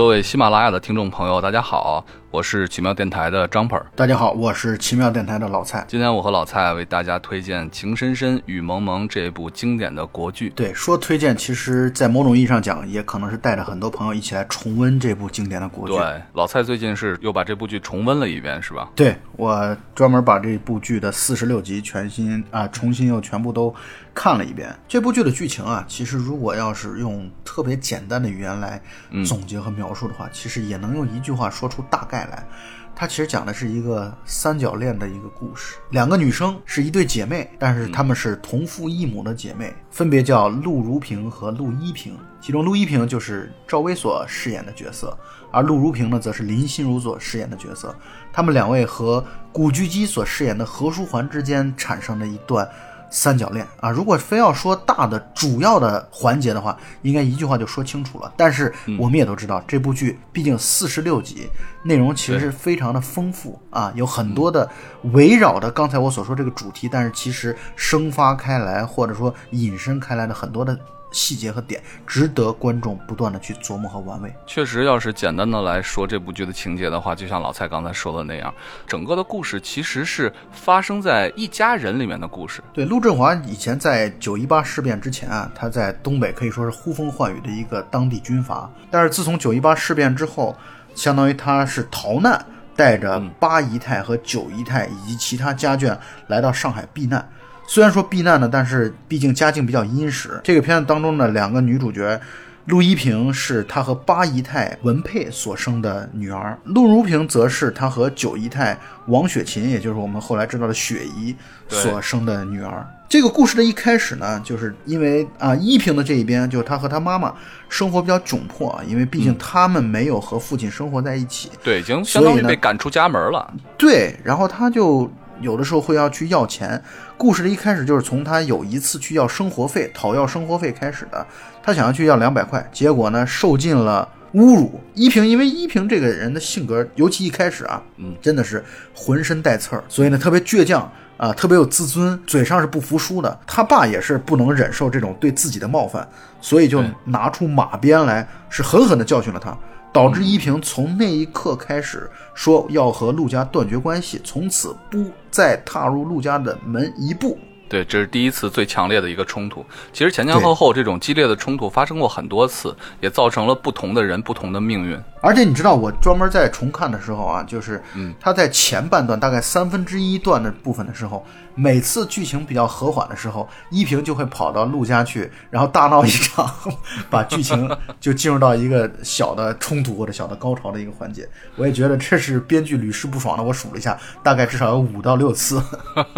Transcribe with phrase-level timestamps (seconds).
[0.00, 3.82] 各位喜马拉雅的听众朋友，大家好，我是奇妙电台的张鹏。
[3.96, 5.84] 大家好，我是奇妙电台的老蔡。
[5.88, 10.48] 今天我和老蔡为大家推荐《情深深雨蒙蒙》这部经典的国剧。
[10.50, 15.94] 对，说推荐，其实在某种意义上讲，也可能是带着很多朋友一起来重温这部经典的国剧。
[15.94, 18.88] 对，老蔡最近是又把这部剧重温了一遍，是吧？
[18.94, 23.74] 对，我专门把这部剧的四十六集全新啊，重新又全部都
[24.14, 24.72] 看了一遍。
[24.86, 28.80] 这部剧的剧情啊，其实如果要是用特别简单的语言来
[29.26, 32.46] 总结和描述的话，其实也能用一句话说出大概带来。
[32.94, 42.14] 它其实讲的是一个三角恋的一个故事，两个女生是一对姐妹，但是她们是同父异母的姐妹，分别叫陆如萍和陆依萍。
[42.42, 45.16] 其中陆依萍就是赵薇所饰演的角色，
[45.50, 47.94] 而陆如萍呢，则是林心如所饰演的角色。
[48.30, 52.68] 她们两位和古巨基所饰演的何书桓之间产生了一段。
[53.10, 58.32] 三角恋啊，如果非要说大的主要的环节的话，应该一句话就说清楚了。
[58.36, 61.48] 但是我们也都知道，这部剧毕竟四十六集，
[61.82, 64.70] 内容其实是非常的丰富啊，有很多的
[65.12, 70.78] 围绕着刚才我所说这个主题，但是其实生发开来或者说引申开来的很多的。
[71.12, 74.32] 细节和点值得观众不断的去琢磨和玩味。
[74.46, 78.52] 确实，要是简单的来说这部剧的情节的话，就像老蔡刚才说的那样，
[78.86, 82.62] 整个的故事其实是发生在一家人里面的故事。
[82.72, 88.70] 对，陆振华以前在九一八事变之前啊，他在东北可以说是呼风唤雨的一个当地军阀。
[88.90, 90.56] 但是自从九一八事变之后，
[90.94, 92.44] 相当于他是逃难，
[92.76, 95.96] 带着八姨太和九姨太以及其他家眷
[96.28, 97.28] 来到上海避难。
[97.70, 100.40] 虽然说避难呢，但是毕竟家境比较殷实。
[100.42, 102.20] 这个片子当中的两个女主角，
[102.64, 108.76] 陆一平是她和八姨太文佩所生的女儿，陆如萍则是她和九姨太
[109.06, 111.32] 王雪琴，也就是我们后来知道的雪姨
[111.68, 112.84] 所生的女儿。
[113.08, 117.32] 这个故事的一开始呢，就是因为啊，依萍的这一边，就是她和她妈妈
[117.68, 123.54] 生活比较窘迫啊，因为毕竟他们没有和父亲生活在一起，对，已经相当于被赶出家门了。
[123.78, 125.08] 对，然后他就。
[125.40, 126.82] 有的时候会要去要钱，
[127.16, 131.26] 故事的一开始就是从他有一次去要生活费，讨要生活费开始的。
[131.62, 134.80] 他想要去要两百块，结果呢受尽了侮辱。
[134.94, 138.64] 依萍因为依萍这个人的性格，尤其一开始啊，嗯，真的是
[138.94, 143.38] 浑身带刺儿，所以呢特别倔强啊，特别有自尊，嘴上是不服输的。
[143.46, 146.06] 他爸也是不能忍受这种对自己的冒犯，
[146.40, 149.56] 所以就拿出马鞭来，是狠狠地教训了他。
[149.92, 157.38] 导致依萍从那一刻开始说要和陆家断绝关系，从此不再踏入陆家的门一步。
[157.68, 159.64] 对，这是第一次最强烈的一个冲突。
[159.92, 165.00] 其实前前后后这种激烈的冲突发生过很多次，也造成了不同的人不同的命运。
[165.20, 171.24] 而且你知道，我专门在重看的时候啊，就是，嗯，他在前半段大概三分之一段的部分的时候，
[171.54, 176.48] 每次剧情比较和缓的时候，依萍就会跑到陆家去，然后大闹一场，
[177.10, 177.68] 把剧情
[178.00, 181.28] 就进入到一个小的冲突或者小的高潮的一个环节。
[181.56, 183.42] 我也觉得这是编剧屡试不爽的。
[183.42, 185.62] 我数了一下，大概至少有五到六次。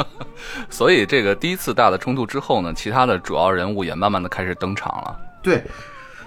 [0.68, 5.18] 所以这个第一次大的冲突之后呢，其他的主要人物也慢慢的开始登场了。
[5.42, 5.64] 对，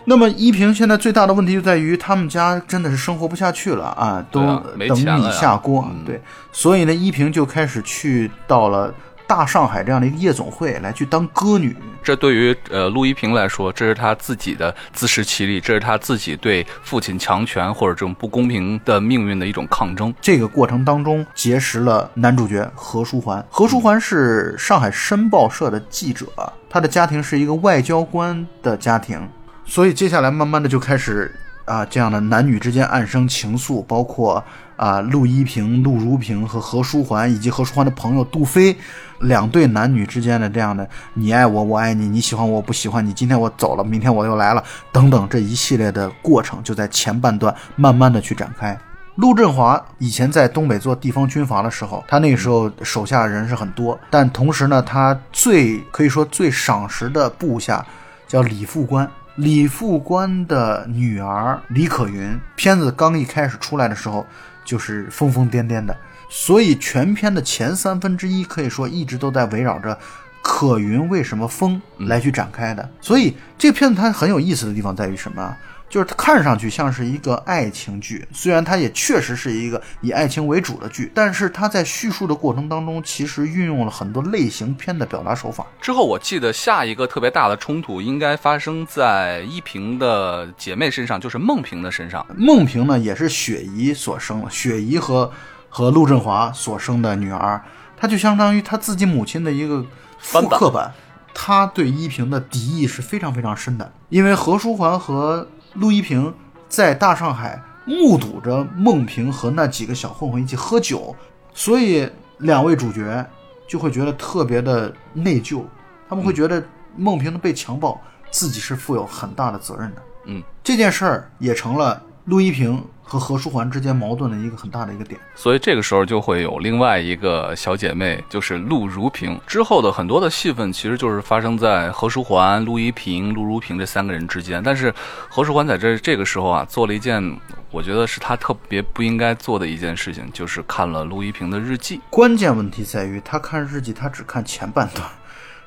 [0.05, 4.39] 那么依萍现在最大的问题就在于他们家真的是生活不下去了啊，都
[4.87, 5.85] 等米下锅。
[6.05, 6.21] 对，
[6.51, 8.93] 所以呢，依萍就开始去到了。
[9.27, 20.13] 大上海这样的一个夜总会来去当歌女，这对于呃陆依萍来说，这是他自己的自食其力，这是他自己对父亲强权或者这种不公平的命运的一种抗争。
[20.21, 26.27] 这个过程当中结识了男主角何书桓，何书桓是上海申报社的记者，
[26.69, 29.27] 他的家庭是一个外交官的家庭，
[29.65, 31.33] 所以接下来慢慢的就开始
[31.65, 34.43] 啊这样的男女之间暗生情愫，包括。
[34.77, 38.75] 啊，陆一平、陆如萍和何书桓，以及何书桓的朋友杜飞，
[39.21, 44.61] 两对男女之间的这样的你爱我，我爱你，你喜欢，我不喜欢你，今天我走了，明天我又来了，
[44.91, 48.77] 等等这一系列的过程，就在前半段慢慢的去展开。
[49.15, 57.85] 陆振华以前在东北做地方军阀的时候，他那个时候手下人是很多，但同时呢，他最可以说最赏识的部下
[58.27, 59.09] 叫李副官。
[59.35, 64.25] 李副官的女儿李可云，片子刚一开始出来的时候。
[64.65, 65.95] 就是疯疯癫癫的，
[66.27, 69.95] 所以全片的前三分之一可以说一直都在围绕着
[70.41, 72.89] 可云为什么疯来去展开的。
[72.99, 75.55] 所以这个片子它很有意思的地方在于什么？
[75.87, 85.65] 就是它看上去像是一个爱情剧，虽然它也确实是一个以爱情为主的剧，但是它在叙述的过程当中，其实运用了很多类型片的表达手法。
[85.79, 92.25] 之后我记得下一个特别大的冲突应该发生在依萍的姐妹身上，就是孟萍的身上。
[92.37, 95.31] 孟萍呢，也是雪姨所生的，雪姨和
[95.69, 97.63] 和陆振华所生的女儿，
[97.95, 99.85] 她就相当于她自己母亲的一个
[100.17, 100.91] 复刻版。
[101.37, 105.45] 她对依萍的敌意是非常非常深的，因为何书桓和
[105.75, 106.33] 陆一平
[106.67, 111.15] 在大上海目睹着孟平和那几个小混混一起喝酒，
[111.53, 113.25] 所以两位主角
[113.67, 115.63] 就会觉得特别的内疚，
[116.09, 116.63] 他们会觉得
[116.95, 117.99] 孟平的被强暴，
[118.31, 120.01] 自己是负有很大的责任的。
[120.25, 125.19] 嗯，这件事儿也成了陆一平和何书桓之间矛盾的一个很大的一个点。
[125.35, 129.39] 所以这个时候就会有另外一个小姐妹，就是陆如萍。
[129.45, 134.61] 之后的很多的戏份其实就是发生在何书桓、陆一平、陆如萍这三个人之间。
[134.63, 134.93] 但是
[135.29, 137.39] 何书桓在这这个时候啊，做了一件
[137.69, 142.01] 我觉得是他特别不应该做的一件事情，就是看了陆一平的日记。
[142.09, 145.07] 关键问题在于，他看日记，他只看前半段，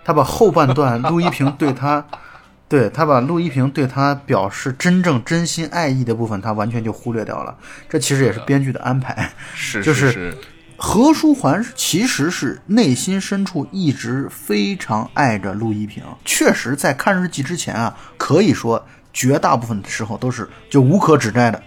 [0.05, 2.05] 他把后半段陆一平对他，
[2.69, 7.57] 对他把陆一平对他表示真正真心爱意的部分，他完全就忽略掉了。
[7.89, 9.31] 这其实也是编剧的安排。
[9.55, 10.35] 是就是是，
[10.77, 21.63] 何书桓其实是内心深处一直非常爱着陆一平，确实在看日记之前啊，可以说绝大部分的时候都是就无可指摘的。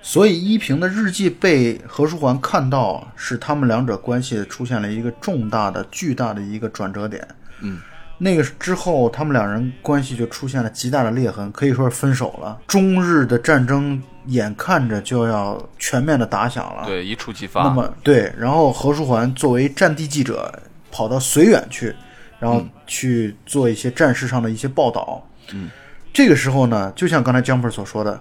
[0.00, 7.26] 所以依萍的日记被何书桓看到，是他们两者关系出现了一个重大的、巨大的一个转折点。
[7.60, 7.80] 嗯，
[8.18, 12.60] 那个之后，他们两人关系就出现了极大的裂痕，可以说是分手了。
[12.66, 16.84] 中日的战争眼看着就要全面的打响了。
[16.86, 17.70] 对，一触即发那。
[17.70, 20.52] 么对，然后何书桓作为战地记者，
[20.90, 21.94] 跑到绥远去，
[22.38, 25.26] 然后去做一些战事上的一些报道。
[25.52, 25.68] 嗯，
[26.12, 28.18] 这个时候呢，就像刚才江鹏所说的，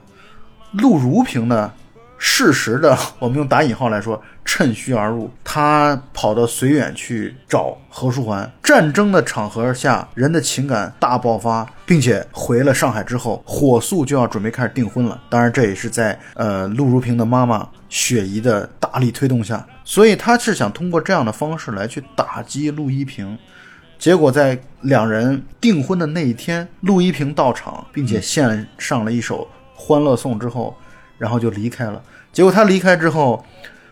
[0.71, 1.71] 陆如平呢，
[2.25, 8.49] 适时的， 我们用打引号来说，趁虚而入，他跑到绥远去找何书桓。
[8.63, 15.21] 战争的场合下，人的情感大爆发，并且回了上海之后，火速就要准备开始订婚了。
[15.29, 23.37] 当然，这也是在呃陆如萍的妈妈雪姨的大力推动下，所以他是想通过这样的方式来去打击陆一平。
[23.99, 29.41] 结果在两人订婚的那一天，陆一平到场，并且献上了一首
[29.75, 30.73] 《欢乐颂》之后，
[31.17, 32.01] 然后就离开了。
[32.31, 33.45] 结果他离开之后，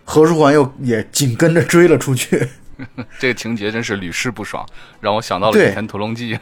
[0.04, 2.48] 何书桓又也紧跟着追了出去。
[3.20, 4.66] 这个情节真是屡试不爽，
[5.00, 6.36] 让我想到了《对倚天屠龙记》。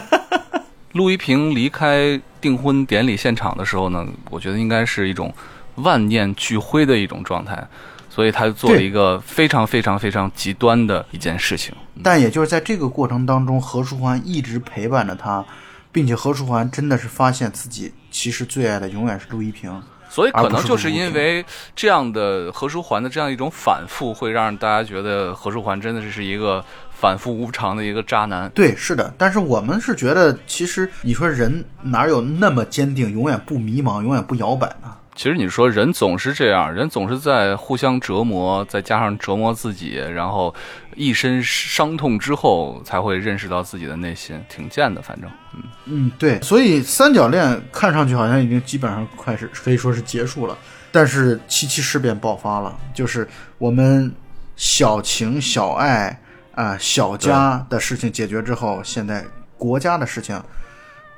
[0.92, 5.32] 陆一平离开订婚典礼现场的时候呢，我觉得应该是一种
[5.74, 7.62] 万念俱灰的一种状态，
[8.08, 11.74] 所以他做了一个非常非常非常极端的一件事情。
[12.02, 15.44] 但也就是在这个过程当中，何书桓一直陪伴着他，
[15.92, 19.82] 并且何书桓真的是发现自己其实最爱的永远是陆一平。
[20.08, 21.44] 所以可能就是因为
[21.76, 28.50] 这样的何书桓的这样一种反复，会让大家觉得何书桓真的是一个反复无常的一个渣男。
[28.50, 34.94] 对，是的，但是我们是觉得，其实你说人哪有那么坚定，永远不迷茫，永远不摇摆呢？
[35.18, 40.54] 其实你说人总是这样，人总是在互相折磨，再加上折磨自己，然后
[40.94, 50.56] 一身伤痛之后，才会认识到自己的内心，挺贱的，反正，嗯，嗯，对，所以三角恋看上去好像已经基本上快是可以说是结束了，
[50.92, 53.26] 但是七七事变爆发了，就是
[53.58, 54.14] 我们
[54.54, 56.16] 小情小爱
[56.54, 59.24] 啊、小家的事情解决之后，现在
[59.56, 60.40] 国家的事情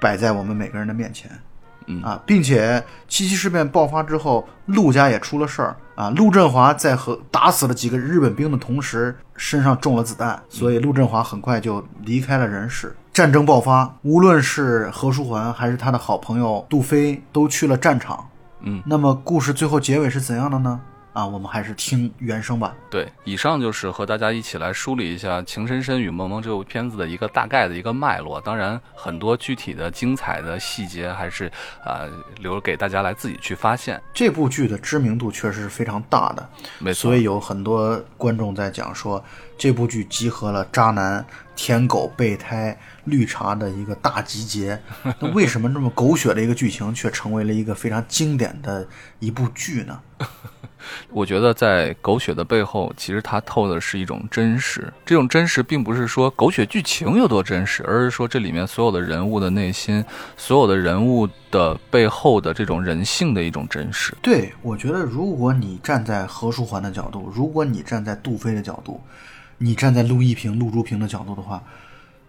[0.01, 1.31] 摆在我们每个人的面前。
[1.91, 6.11] 嗯啊，并且七七事变爆发之后，陆家也出了事儿啊。
[6.11, 12.95] 陆振华在和打死了几个日本兵的同时，身上中了子弹，所以陆振华很快就离开了人世。
[13.13, 18.25] 战争爆发，无论是何书桓还是他的好朋友杜飞，都去了战场。
[18.63, 20.81] 嗯，那么故事最后结尾是怎样的呢？
[21.13, 22.75] 啊，我们还是听原声吧。
[22.89, 28.41] 对，以上就是和大家一起来梳理一下《情深深雨蒙蒙》这部片子的一个大概的一个脉络。
[28.41, 31.51] 当然，很多具体的精彩的细节还是
[31.85, 34.01] 啊、留给大家来自己去发现。
[34.15, 36.49] 这部剧的知名度确实是非常大的，
[36.79, 39.23] 没错所以有很多观众在讲说，
[39.61, 41.23] 这部剧集合了渣男、
[41.55, 42.75] 舔狗、备胎、
[43.05, 44.81] 绿茶的一个大集结。
[45.21, 48.89] 那为什么这么狗血的一个剧情，却成为了一个非常经典的
[49.19, 50.01] 一部剧呢？
[51.11, 54.91] 我觉得在狗血的背后，其实它透的是一种真实。
[55.05, 60.03] 这种真实，并不是说狗血剧情有多真实，而是说这里面所有的人物的内心，
[60.39, 64.17] 所有的人物的背后的这种人性的一种真实。
[64.23, 68.99] 对，我觉得如果你站在何书桓的角度，如果你站在杜飞的角度，
[69.63, 71.63] 你站在陆一平、陆竹平的角度的话，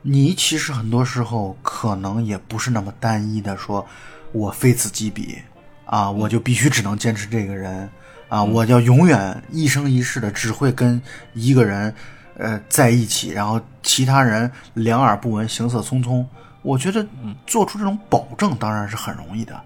[0.02, 3.88] 你其实很多时候可能也不是那么单一的说，
[4.34, 5.38] 我非此即彼
[5.86, 7.90] 啊，我就必须只能坚持这个人
[8.28, 11.02] 啊，我要永远一生一世的只会跟
[11.34, 11.96] 一个人
[12.38, 16.26] 呃在一起，然后其他人两耳不闻，行色匆匆。
[16.62, 17.08] 我觉得
[17.48, 19.58] 做出这种保证当然是很容易的，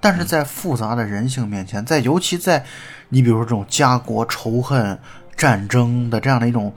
[0.00, 2.64] 但是在复杂的人性面前，在尤其在
[3.10, 4.98] 你比如说这种家国仇恨、
[5.36, 6.74] 战争的这样的一种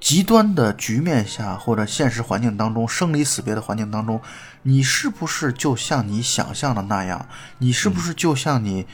[0.00, 4.20] 极端的局面下或者现实环境当中，生离死别的环境当中，
[4.62, 7.26] 你是不是就像你想象的那样？
[7.58, 8.86] 你是不是就像你，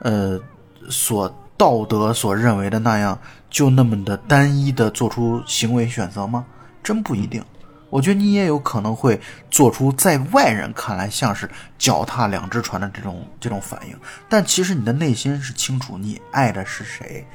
[0.00, 0.40] 呃，
[0.88, 6.46] 所道德所认为的那样，就那么的单一的做出行为选择吗？
[6.82, 7.44] 真不一定。
[7.90, 9.18] 我觉得你也有可能会
[9.50, 13.96] 做出在外人看来像是脚踏两只船的这种这种反应，
[14.28, 17.26] 但其实你的内心是清楚你爱的是谁。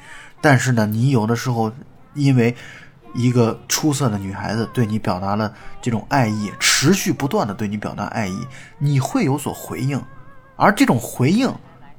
[0.41, 1.72] 但是呢，你有的时候
[2.13, 2.55] 因为
[3.13, 10.01] 一个出色的女孩子对你表达了这种爱意，持续不断的对你表达爱意，你会有所回应，
[10.55, 11.53] 而这种回应，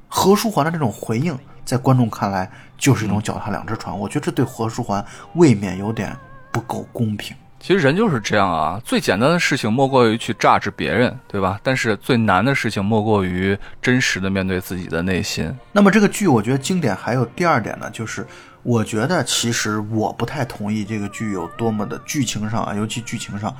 [0.07, 3.97] 何书桓的这种回应，在观众看来就是一种脚踏两只船。
[3.97, 5.03] 我觉得这对何书桓
[5.35, 6.15] 未免有点
[6.51, 7.35] 不够公平。
[7.65, 11.59] 其实人就是这样啊，最简单的事情莫过于去榨制别人，对吧？
[11.63, 15.51] 但是最难的事情莫过于真实的面对自己的内心。
[15.71, 18.23] 那么这个剧，我觉得经典还有第二点呢，就是
[18.61, 23.51] 我觉得其实我不太同意这个剧有多么的剧情上啊，尤其剧情上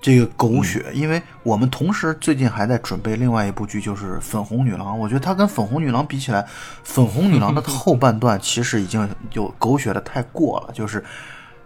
[0.00, 4.94] 这个狗血，因为我们同时最近还在准备另外一部剧，就是《粉红女郎》。
[4.96, 6.40] 我觉得它跟《粉红女郎》比起来，
[6.82, 11.04] 《粉红女郎》的后半段其实已经有狗血的太过了，就是。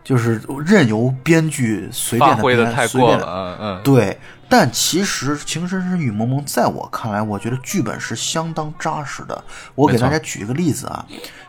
[0.09, 4.19] 就是任由编剧随便的编，随便的，嗯嗯，对。
[4.49, 9.45] 但其实《情深深雨蒙蒙》在我看来，我觉得剧本是相当扎实的。
[9.75, 11.05] 我给大家举一个例子啊，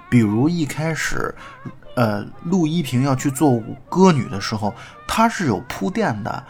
[0.10, 1.34] 比如一开始，
[1.96, 4.76] 呃，陆一平要去做歌女的时候，
[5.08, 6.44] 他是有铺垫的。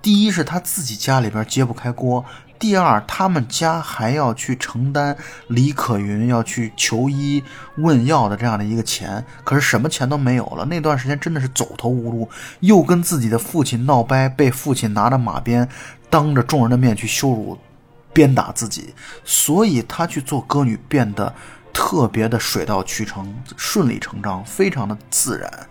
[0.00, 2.24] 第一是他自己家里边揭不开锅。
[2.58, 5.16] 第二，他们家还要去承担
[5.48, 7.42] 李可云要去求医
[7.76, 10.64] 问药的这样的一个钱，可是什么钱都没有了。
[10.64, 12.28] 那段时间真的是走投无路，
[12.60, 15.68] 又跟自己的父亲闹掰，被父亲拿着马鞭
[16.08, 17.58] 当着众人的面去羞辱、
[18.12, 18.94] 鞭打自己，
[19.24, 21.34] 所以他去做歌女变得
[21.72, 25.68] 特别的水到渠成、顺理成章，非常的自然。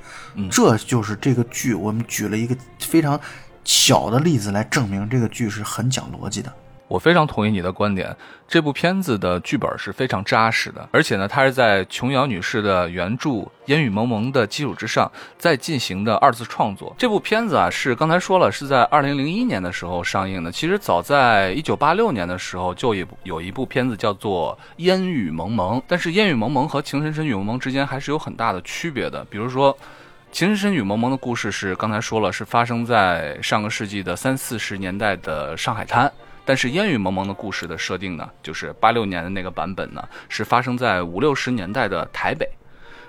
[0.51, 3.19] 这就是这个剧，我们举了一个非常
[3.63, 6.53] 小的例子来证明这个剧是很讲逻辑的。
[6.87, 8.15] 我非常同意你的观点，
[8.47, 13.29] 这部片子的剧本是非常扎实的，而且呢，它是在琼瑶女士的原著
[13.65, 16.95] 《烟雨蒙蒙》的基础之上再进行的二次创作。
[16.95, 20.51] 这部片子啊，是刚才说了，是在二零零一年的时候上映的。
[20.51, 29.25] 其实早在一九八六年的时候，就有有一部片子叫做《烟雨蒙蒙》，但是《烟雨蒙蒙》和《情深深雨蒙蒙》之间还是有很大的区别的。
[29.25, 29.73] 比如说，
[30.31, 36.11] 《情深深雨蒙蒙》的故事是刚才说了，是发生在上个世纪的三四十年代的上海滩。
[36.45, 42.47] 但是烟雨蒙蒙的故事的设定呢，就是八六年的那个版本呢，是发生在五六十年代的台北，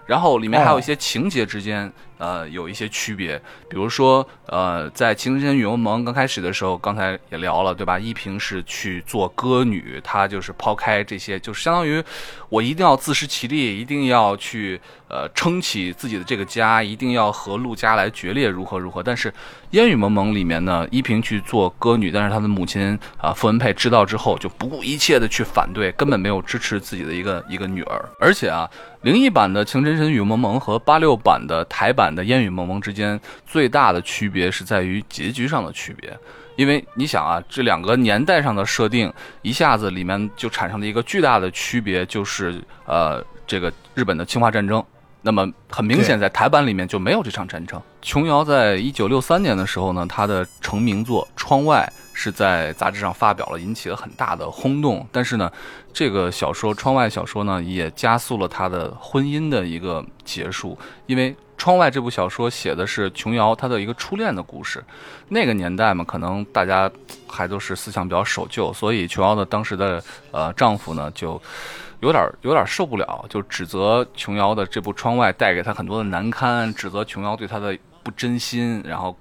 [0.07, 1.93] 然后里面还有一些情节之间。
[2.19, 7.99] 呃，有一些区别，比如说，呃，在《情深深雨蒙蒙》刚开始的时候，刚才也聊了，对吧？
[7.99, 12.03] 依萍是去做歌女，她就是抛开这些，就是相当于
[12.49, 19.03] 我一定要自食其力，一定要去呃撑起自己的这个家，一定要和陆家来决裂，如何如何。
[19.03, 19.31] 但是
[19.73, 28.09] 《烟雨蒙蒙》里面呢，依萍去做歌女，但是她的母亲啊傅文佩知道之后，就不顾一切的去反对，根本没有支持自己的一个一个女儿。
[28.19, 28.67] 而且啊，
[29.03, 32.06] 零一版的《情深深雨蒙蒙》和八六版的台版。
[32.15, 36.17] 的烟雨蒙蒙之间最大的区别是在于结局上的区别，
[36.57, 44.85] 因为你想啊，这两个年代上的设定一下子里面就产生了一个巨大的区别，就是呃，这个日本的侵华战争。
[45.23, 47.83] 那么很明显，在台版里面就没有这场战争。
[48.01, 55.05] 琼瑶在一九六三年的时候呢，她的成名作《窗外》是在杂志上发表了，引起了很大的轰动。
[55.11, 55.51] 但是呢，
[55.93, 61.33] 这个小说《窗外》小说呢，也加速了她的婚姻的一个结束，因为。
[61.57, 64.85] 《窗外》这部小说写的是琼瑶她的一个初恋的故事，
[65.29, 66.91] 那个年代嘛，可能大家
[67.27, 71.41] 还都是思想比较守旧，所以琼瑶的当时的呃丈夫呢，就
[72.01, 79.17] 有点有点受不了，就指责琼瑶的这部《窗外》带给她很多的难堪，指责琼瑶对她的不真心，然后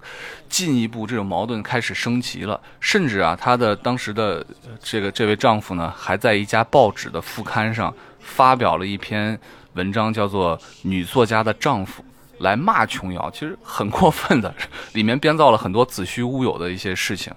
[0.50, 4.46] 进一步这种矛盾开始升级了，甚至啊，她的当时的
[4.84, 9.40] 这个这位丈夫呢，还在一家报纸的副刊上发表了一篇
[9.74, 12.04] 文章，叫做《女作家的丈夫》。
[12.40, 14.54] 来骂琼瑶，其实很过分的，
[14.94, 17.34] 里面编造了很多子虚乌有的一些事情。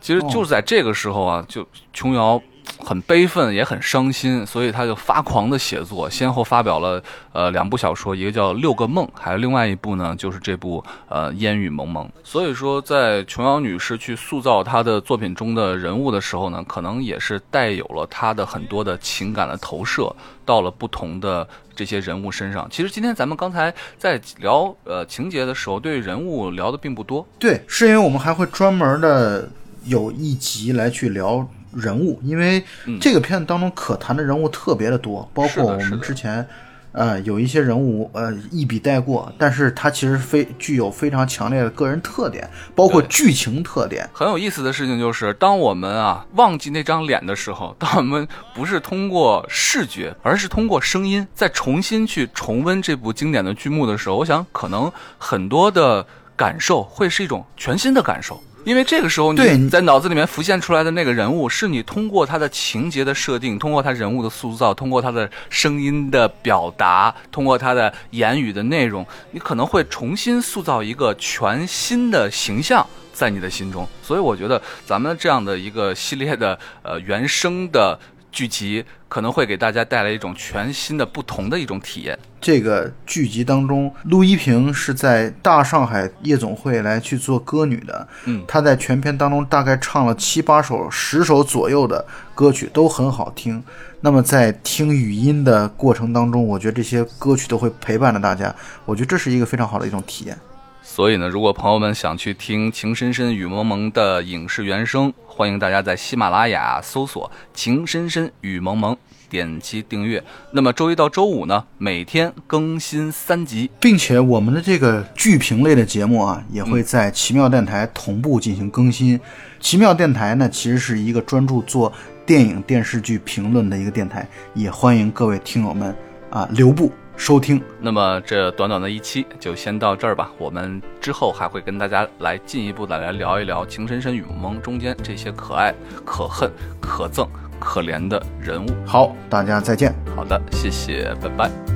[0.00, 2.40] 其实就在这个时候啊，就琼瑶。
[2.78, 7.02] 很悲愤，也很伤心，所以他就发狂的写作，先后发表了
[7.32, 12.04] 呃两部小说，一个叫《六个梦》，还有另外一部呢，就是这部呃《烟雨蒙蒙》。
[12.24, 20.14] 所以说，在琼瑶女士去塑造她的作品中的人物的时候呢，可能也是带有了她的很多的情感的投射
[20.44, 22.66] 到了不同的这些人物身上。
[22.70, 27.26] 其实今天咱们刚才在聊呃情节的时候，对人物聊的并不多。
[27.38, 29.48] 对，是因为我们还会专门的
[29.84, 31.46] 有一集来去聊。
[31.74, 32.64] 人物，因为
[33.00, 36.46] 这个片子当中可谈的人物特别的多，包括我们之前
[36.92, 44.08] 呃，有一些人物呃一笔带过，但是它其实非具有非常强烈的个人特点，包括剧情特点。
[44.12, 58.42] 很有意思的事情就是，当我们啊忘记那张脸的时候，当我们不是通过视觉，而是通过声音，再重新去重温这部经典的剧目的时候，我想可能很多的感受会是一种全新的感受。
[58.64, 73.88] 因为这个时候你在脑子里面浮现出来的那个人物，是你通过他的情节的设定，通过他人物的塑造，通过他的声音的表达，通过他的言语的内容，你可能会重新塑造一个全新的形象在你的心中。
[74.02, 77.98] 所以我觉得咱们这样的一个系列的呃原声的
[78.32, 82.18] 剧集，可能会给大家带来一种全新的、不同的一种体验。
[82.40, 88.08] 这个剧集当中，陆一平是在大上海夜总会来去做歌女的。
[88.24, 93.62] 嗯她在全片当中大概唱了七八首、十首左右的歌曲，都很好听。
[94.00, 98.54] 那么在听语音的过程当中，我觉得这些歌曲都会陪伴着大家。
[98.86, 100.38] 我觉得这是一个非常好的一种体验。
[100.82, 108.96] 所以呢，如果朋友们想去听《情深深雨蒙蒙》的影视原声，欢迎大家在喜马拉雅搜索“情深深雨蒙蒙”，
[109.28, 110.22] 点击订阅。
[110.52, 113.70] 那么周一到周五呢，每天更新三集。
[113.78, 119.20] 并且我们的这个剧评类的节目啊，也会在奇妙电台同步进行更新。
[119.60, 121.92] 奇妙电台呢，其实是一个专注做
[122.26, 125.94] 电影电视剧评论的一个电台，也欢迎各位听友们
[126.30, 127.62] 啊留步收听。
[127.78, 136.50] 那么这短短的一期就先到这儿吧，我们之后还会跟大家来进一步的来聊一聊《情深深雨蒙蒙》中间这些可爱、可恨、
[136.80, 138.70] 可憎、可怜的人物。
[138.86, 139.94] 好，大家再见。
[140.16, 141.69] 好的，谢谢，拜拜。